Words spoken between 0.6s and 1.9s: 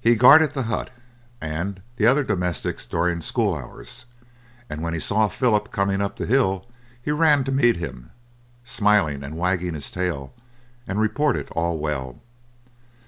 hut and